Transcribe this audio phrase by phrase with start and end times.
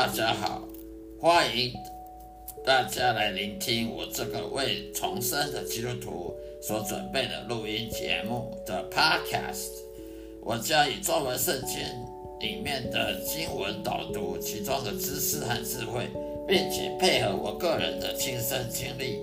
[0.00, 0.62] 大家好，
[1.20, 1.74] 欢迎
[2.64, 9.68] 大家来聆听我这个为重生的基督徒所准备的录音节目的 Podcast。
[10.40, 11.80] 我将以中文圣经
[12.40, 16.08] 里面的经文导读其中的知识和智慧，
[16.48, 19.18] 并且配合我个人的亲身经历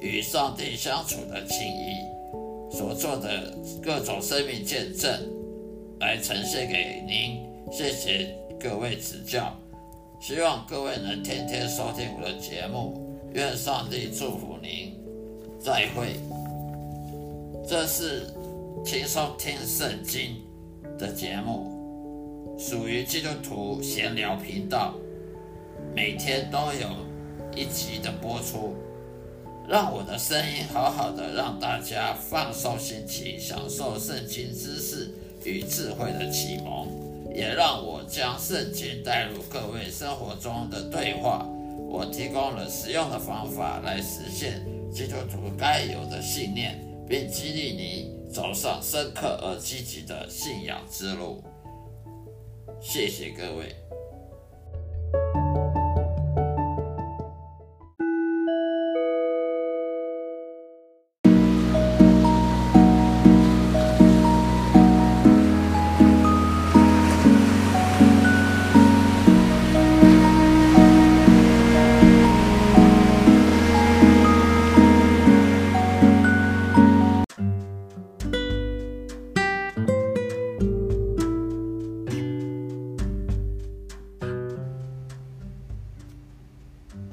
[0.00, 5.16] 与上帝相处的情谊所做的各种生命见证，
[6.00, 7.46] 来呈现给您。
[7.70, 9.56] 谢谢各位指教。
[10.22, 14.96] 希望各位能天天收听我的节目，愿上帝祝福您。
[15.58, 16.14] 再会。
[17.66, 18.32] 这是
[18.84, 20.36] 轻松听圣经
[20.96, 24.94] 的节目，属于基督徒闲聊频道，
[25.92, 26.88] 每天都有
[27.56, 28.76] 一集的播出，
[29.68, 35.10] 让我的声音好好的让大家放松心情，享受圣经知识
[35.44, 37.01] 与智慧的启蒙。
[37.34, 41.46] 也让我将圣经带入各位生活中的对话。
[41.88, 51.42] 我提供了实用的方法来实现基督徒该有的信念，并激励你走上深刻而积极的信仰之路。
[52.80, 53.74] 谢谢各位。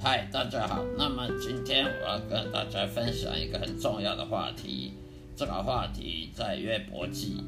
[0.02, 0.82] 嗨，大家好。
[0.98, 4.94] 那么今天我要跟大家分享一个很重要的话题。
[5.36, 7.44] 这个话题在约伯记，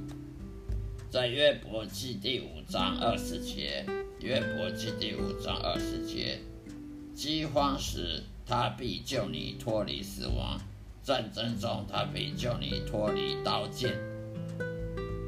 [1.09, 3.85] 在约伯记第五章二十节。
[4.19, 6.39] 约伯记第五章二十节，
[7.15, 10.59] 饥荒时他必救你脱离死亡，
[11.01, 13.97] 战争中他必救你脱离刀剑。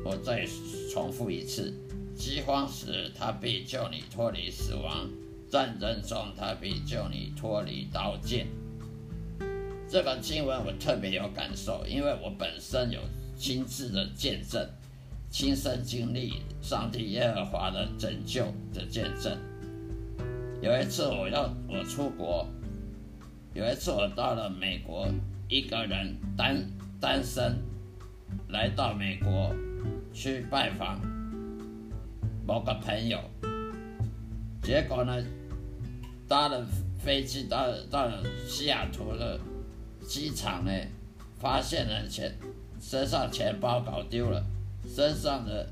[0.04, 0.46] 我再
[0.92, 1.74] 重复一次，
[2.18, 5.10] 饥荒时他必救你脱离死亡。
[5.54, 8.48] 战争中，他必救你脱离刀剑。
[9.88, 13.00] 这个经文我特别有感受，因为我本身有
[13.38, 14.68] 亲自的见证，
[15.30, 19.38] 亲身经历上帝耶和华的拯救的见证。
[20.60, 22.48] 有一次我要我出国，
[23.54, 25.08] 有一次我到了美国，
[25.48, 26.66] 一个人单
[27.00, 27.60] 单身
[28.50, 29.56] 来到美国
[30.12, 31.00] 去拜访
[32.44, 33.20] 某个朋友，
[34.64, 35.24] 结果呢，
[36.34, 36.66] 搭了
[36.98, 38.10] 飞机到到
[38.48, 39.40] 西雅图的
[40.02, 40.72] 机场呢，
[41.40, 42.36] 发现了钱
[42.82, 44.44] 身上钱包搞丢了，
[44.84, 45.70] 身上的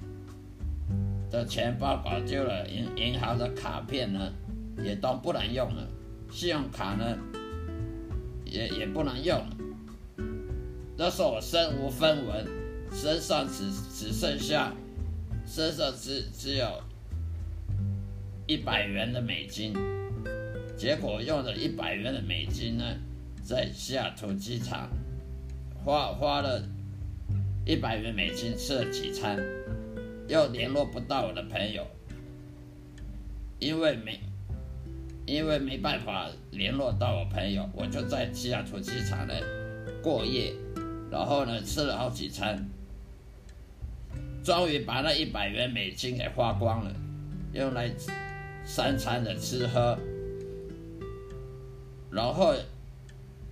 [1.31, 4.31] 的钱包搞丢了，银银行的卡片呢
[4.83, 5.88] 也都不能用了，
[6.29, 7.17] 信用卡呢
[8.45, 9.57] 也也不能用了。
[10.95, 12.47] 那时候我身无分文，
[12.94, 14.71] 身上只只剩下
[15.44, 16.83] 身上只只有
[18.45, 19.73] 一百元的美金。
[20.81, 22.84] 结果用了一百元的美金呢，
[23.44, 24.90] 在西雅图机场
[25.86, 26.68] 花花了
[27.64, 29.38] 一百元美金吃了几餐，
[30.28, 31.86] 又联络不到我的朋友，
[33.59, 34.19] 因为没
[35.28, 39.36] 因为没办法联络到我朋友，我就在西雅图机场呢
[40.02, 40.52] 过夜，
[41.12, 42.68] 然后呢吃了好几餐，
[44.44, 46.92] 终于把那一百元美金给花光了，
[47.53, 47.92] 用来
[48.66, 49.96] 三餐的吃喝。
[52.11, 52.53] 然后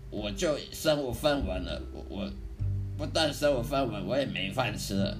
[0.09, 2.31] 我就身无分文了，我我
[2.97, 5.17] 不但身无分文，我也没饭吃了，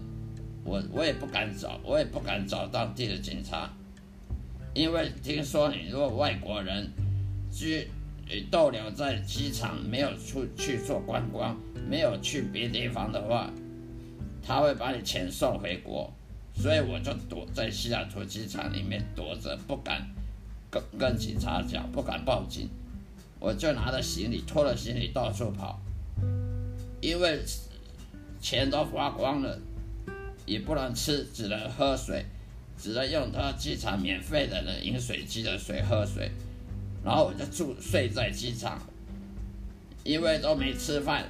[0.65, 3.71] 我我也不敢找，我也不敢找当地的警察，
[4.73, 6.91] 因为听说你如果外国人
[7.49, 7.87] 居
[8.51, 11.57] 逗留在机场，没有出去做观光，
[11.89, 13.49] 没有去别地方的话，
[14.43, 16.11] 他会把你遣送回国，
[16.53, 20.05] 所以我就躲在西雅图机场里面躲着，不敢
[20.69, 22.67] 跟跟警察讲，不敢报警。
[23.39, 25.79] 我就拿着行李，拖着行李到处跑，
[26.99, 27.41] 因为
[28.41, 29.57] 钱都花光了，
[30.45, 32.25] 也不能吃，只能喝水，
[32.77, 36.29] 只能用他机场免费的那饮水机的水喝水。
[37.01, 38.77] 然后我就住睡在机场，
[40.03, 41.29] 因为都没吃饭，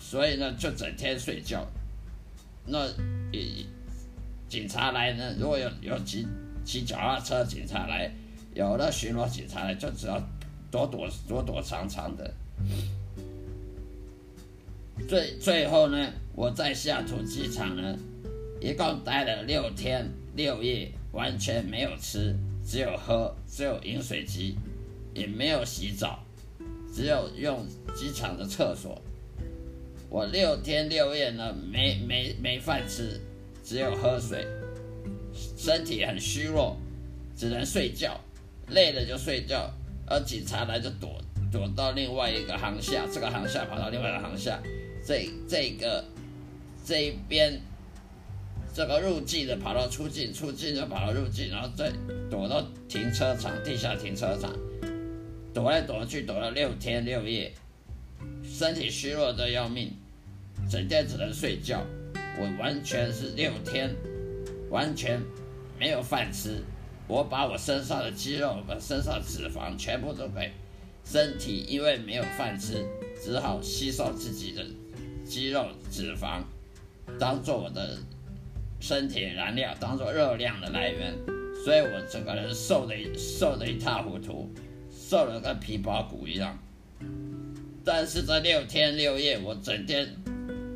[0.00, 1.64] 所以呢就整天睡觉。
[2.66, 2.88] 那
[4.48, 6.26] 警察来呢，如果有有骑
[6.64, 8.12] 骑脚踏车警察来，
[8.52, 10.20] 有的巡逻警察来，就只要。
[10.70, 12.34] 躲躲躲躲藏藏的，
[15.08, 17.98] 最最后呢，我在西雅图机场呢，
[18.60, 20.06] 一共待了六天
[20.36, 22.36] 六夜，完全没有吃，
[22.66, 24.56] 只有喝，只有饮水机，
[25.14, 26.22] 也没有洗澡，
[26.94, 29.00] 只有用机场的厕所。
[30.10, 33.20] 我六天六夜呢，没没没饭吃，
[33.64, 34.46] 只有喝水，
[35.56, 36.76] 身体很虚弱，
[37.34, 38.20] 只能睡觉，
[38.68, 39.72] 累了就睡觉。
[40.10, 41.20] 而警察来就躲
[41.50, 44.58] 躲到另外一个航厦，这个航厦跑到另外一个航厦，
[45.06, 46.04] 这这个
[46.84, 47.60] 这一边。
[48.74, 51.90] 这个入境的跑到出境，出境就跑到入境，然后再
[52.30, 54.54] 躲到停车场，地下停车场，
[55.52, 57.52] 躲来躲去，躲了六天六夜，
[58.44, 59.90] 身体虚弱的要命，
[60.70, 61.82] 整天只能睡觉。
[62.38, 63.92] 我完全是六天，
[64.70, 65.20] 完全
[65.76, 66.62] 没有饭吃。
[67.08, 70.52] 我把我身上的肌肉、和身上脂肪全部都给
[71.04, 72.86] 身体，因为没有饭吃，
[73.20, 74.64] 只好吸收自己的
[75.24, 76.42] 肌肉脂肪，
[77.18, 77.98] 当做我的。
[78.80, 81.12] 身体燃料当做热量的来源，
[81.64, 84.48] 所以我整个人瘦的瘦的一塌糊涂，
[84.88, 86.56] 瘦的跟皮包骨一样。
[87.84, 90.06] 但是这六天六夜，我整天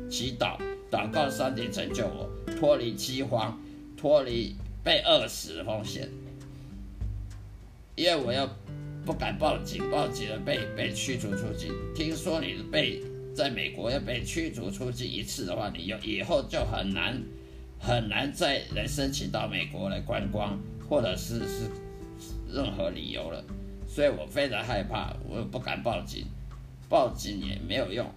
[0.09, 0.59] 祈祷
[0.91, 2.29] 祷告上帝拯救我，
[2.59, 3.57] 脱离饥荒，
[3.95, 4.53] 脱离
[4.83, 6.09] 被饿死的风险。
[7.95, 8.49] 因为我要
[9.05, 11.73] 不敢报警，报警了被被驱逐出境。
[11.95, 13.01] 听说你被
[13.35, 17.21] 在美国要被驱逐出境一次的话，你有以后就很难。
[17.85, 20.57] 很难再来申请到美国来观光，
[20.87, 21.69] 或者是是
[22.49, 23.43] 任何理由了，
[23.85, 26.25] 所以我非常害怕，我又不敢报警，
[26.87, 28.09] 报警也没有用。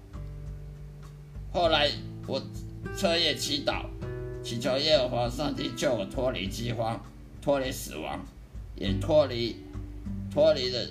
[1.52, 1.90] 后来
[2.29, 2.40] 我
[2.96, 3.87] 彻夜祈祷，
[4.40, 7.05] 祈求耶和华上帝救我脱离饥荒，
[7.43, 8.25] 脱离死亡，
[8.76, 9.56] 也脱离
[10.36, 10.86] 脱离了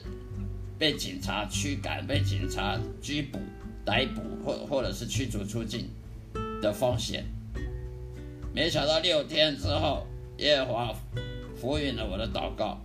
[0.80, 3.38] 被警察驱赶、被警察拘捕、
[3.86, 5.88] 逮捕或或者是驱逐出境
[6.64, 7.24] 的风险。
[8.52, 10.08] 没想到六天之后，
[10.40, 10.96] 耶和华
[11.56, 12.82] 俯允了我的祷告，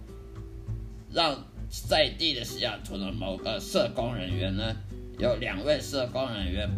[1.11, 1.43] 让
[1.89, 4.77] 在地的西雅图的某个社工人员呢，
[5.19, 6.69] 有两位社工人员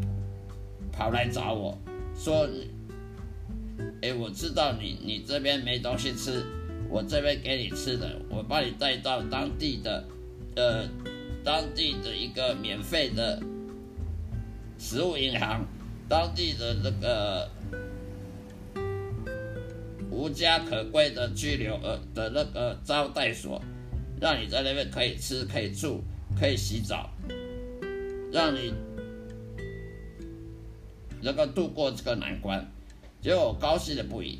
[0.92, 1.76] 跑来找我
[2.16, 2.48] 说
[4.00, 6.46] ：“哎，我知道你你这边没东西吃，
[6.92, 10.04] 我这边给你吃的，我把你带到当地的
[10.56, 10.86] 呃
[11.42, 13.42] 当地的一个免费的
[14.78, 15.64] 食物银行，
[16.08, 17.48] 当地的那个。”
[20.14, 23.60] 无家可归的居留呃的那个招待所，
[24.20, 26.04] 让你在那边可以吃、可以住、
[26.38, 27.10] 可以洗澡，
[28.30, 28.74] 让你
[31.22, 32.70] 能够度过这个难关。
[33.22, 34.38] 结果我高兴的不已。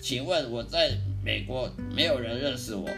[0.00, 2.88] 请问我在美国没有人认识我，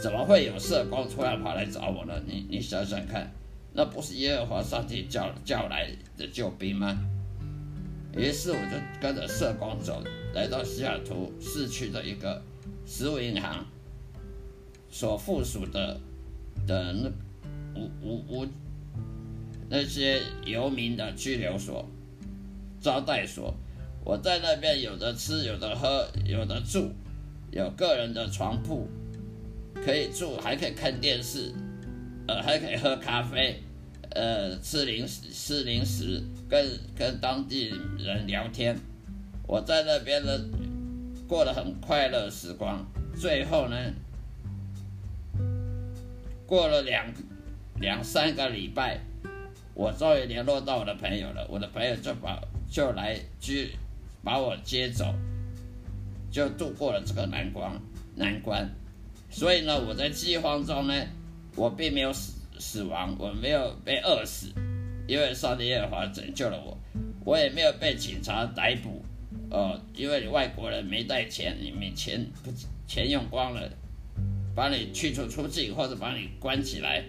[0.00, 2.14] 怎么会有社工突然跑来找我呢？
[2.26, 3.30] 你你想想看，
[3.72, 6.98] 那不是耶和华上帝叫叫来的救兵吗？
[8.16, 10.02] 于是我就跟着社工走，
[10.32, 12.42] 来到西雅图市区的一个
[12.86, 13.66] 食物银行
[14.88, 16.00] 所附属的
[16.66, 17.10] 的那
[17.74, 18.46] 无无无
[19.68, 21.86] 那些游民的拘留所、
[22.80, 23.52] 招待所。
[24.04, 26.92] 我在那边有的吃，有的喝，有的住，
[27.50, 28.88] 有个人的床铺
[29.74, 31.52] 可以住，还可以看电视，
[32.26, 33.62] 呃，还可以喝咖啡。
[34.10, 38.74] 呃，吃零食，吃零食，跟跟当地人聊天。
[39.46, 40.32] 我在那边呢，
[41.28, 42.86] 过得很快乐时光。
[43.14, 43.76] 最后呢，
[46.46, 47.12] 过了两
[47.78, 49.00] 两三个礼拜，
[49.74, 51.46] 我终于联络到我的朋友了。
[51.50, 53.72] 我的朋友就把就来去
[54.24, 55.14] 把我接走，
[56.36, 57.72] 就度过了这个难关
[58.14, 58.68] 难关。
[59.30, 60.94] 所以呢，我在饥荒中呢，
[61.54, 62.34] 我并没有死。
[62.58, 64.50] 死亡，我没有被饿死，
[65.06, 66.74] 因为上帝耶和华拯救了我。
[67.22, 69.04] 我也没有被警察逮捕，
[69.50, 72.26] 哦，因为你外国人没带钱，你没钱，
[72.86, 73.70] 钱用光了，
[74.54, 77.04] 把你驱逐出境或者把你关起来。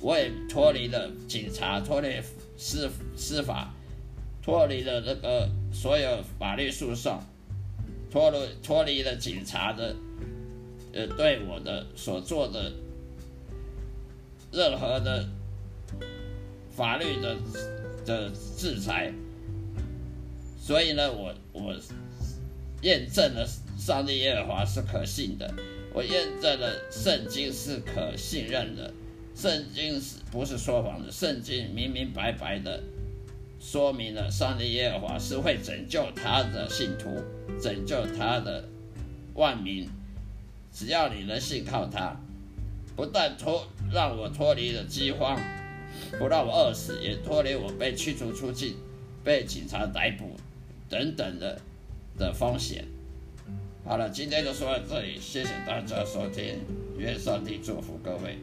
[0.00, 2.20] 我也脱离了警察，脱离
[2.58, 3.72] 司司法，
[4.42, 7.18] 脱离了那个所有法律诉讼，
[8.10, 9.94] 脱离脱离了警察的
[10.92, 12.72] 呃对我的所做的。
[14.52, 15.28] 任何的
[16.74, 17.36] 法律的
[18.04, 19.12] 的制裁，
[20.58, 21.72] 所以呢，我我
[22.82, 23.46] 验证了
[23.78, 25.54] 上帝耶和华是可信的，
[25.94, 28.92] 我验证了圣经是可信任的，
[29.36, 31.12] 圣经是不是说谎的？
[31.12, 32.82] 圣经明明白白的
[33.60, 37.22] 说明了上帝耶和华是会拯救他的信徒，
[37.60, 38.66] 拯救他的
[39.34, 39.86] 万民，
[40.72, 42.16] 只要你能信靠他。
[42.96, 45.38] 不但脱让我脱离了饥荒，
[46.18, 48.76] 不让我饿死，也脱离我被驱逐出境、
[49.22, 50.36] 被警察逮捕
[50.88, 51.60] 等等的
[52.18, 52.86] 的风险。
[53.84, 56.58] 好了，今天就说到这里，谢谢大家收听，
[56.98, 58.38] 愿上帝祝福各位。